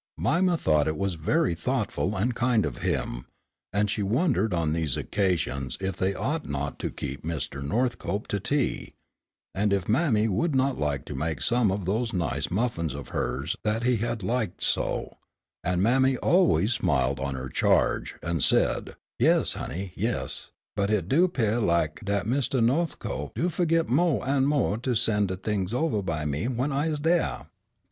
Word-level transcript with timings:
Mima 0.17 0.57
thought 0.57 0.87
it 0.87 0.97
was 0.97 1.13
very 1.13 1.53
thoughtful 1.53 2.17
and 2.17 2.33
kind 2.33 2.65
of 2.65 2.79
him, 2.79 3.27
and 3.71 3.87
she 3.87 4.01
wondered 4.01 4.51
on 4.51 4.73
these 4.73 4.97
occasions 4.97 5.77
if 5.79 5.95
they 5.95 6.15
ought 6.15 6.47
not 6.49 6.79
to 6.79 6.89
keep 6.89 7.23
Mr. 7.23 7.61
Northcope 7.63 8.25
to 8.29 8.39
tea, 8.39 8.95
and 9.53 9.71
if 9.71 9.87
mammy 9.87 10.27
would 10.27 10.55
not 10.55 10.79
like 10.79 11.05
to 11.05 11.13
make 11.13 11.39
some 11.39 11.71
of 11.71 11.85
those 11.85 12.13
nice 12.13 12.49
muffins 12.49 12.95
of 12.95 13.09
hers 13.09 13.55
that 13.63 13.83
he 13.83 13.97
had 13.97 14.23
liked 14.23 14.63
so, 14.63 15.17
and 15.63 15.83
mammy 15.83 16.17
always 16.17 16.73
smiled 16.73 17.19
on 17.19 17.35
her 17.35 17.47
charge, 17.47 18.15
and 18.23 18.43
said, 18.43 18.95
"Yes, 19.19 19.53
honey, 19.53 19.91
yes, 19.93 20.49
but 20.75 20.89
hit 20.89 21.09
do 21.09 21.27
'pear 21.27 21.59
lak' 21.59 22.03
dat 22.03 22.25
Mistah 22.25 22.59
No'thcope 22.61 23.35
do 23.35 23.49
fu'git 23.49 23.87
mo' 23.87 24.19
an' 24.21 24.47
mo' 24.47 24.77
to 24.77 24.95
sen' 24.95 25.27
de 25.27 25.37
t'ings 25.37 25.75
ovah 25.75 26.01
by 26.01 26.25
me 26.25 26.45
w'en 26.45 26.71
I's 26.71 26.99
daih." 26.99 27.45